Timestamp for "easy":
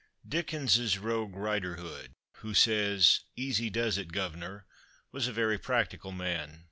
3.35-3.69